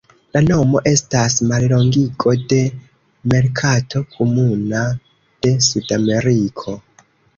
La 0.35 0.41
nomo 0.43 0.79
estas 0.91 1.33
mallongigo 1.51 2.33
de 2.53 2.59
"Merkato 3.33 4.01
Komuna 4.15 4.81
de 5.45 5.53
Sudameriko". 5.67 6.79